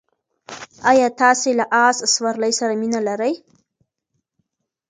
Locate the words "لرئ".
3.07-3.33